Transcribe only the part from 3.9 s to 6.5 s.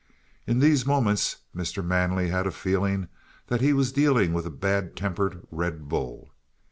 dealing with a bad tempered red bull.